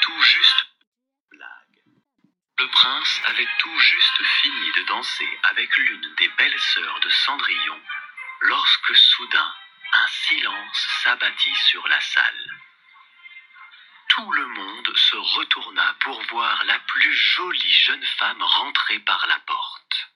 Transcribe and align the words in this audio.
tout 0.00 0.22
juste 0.22 0.66
blague. 1.30 1.82
Le 2.58 2.68
prince 2.68 3.20
avait 3.24 3.48
tout 3.58 3.78
juste 3.78 4.22
fini 4.42 4.72
de 4.72 4.82
danser 4.84 5.38
avec 5.44 5.76
l'une 5.76 6.14
des 6.16 6.28
belles 6.28 6.60
sœurs 6.60 7.00
de 7.00 7.08
Cendrillon 7.08 7.80
lorsque 8.40 8.96
soudain 8.96 9.54
un 9.92 10.06
silence 10.08 10.88
s'abattit 11.02 11.54
sur 11.54 11.86
la 11.88 12.00
salle. 12.00 12.60
Tout 14.08 14.32
le 14.32 14.46
monde 14.46 14.96
se 14.96 15.16
retourna 15.16 15.96
pour 16.00 16.22
voir 16.24 16.64
la 16.64 16.78
plus 16.80 17.14
jolie 17.14 17.72
jeune 17.72 18.04
femme 18.18 18.42
rentrer 18.42 18.98
par 19.00 19.26
la 19.26 19.38
porte. 19.40 20.11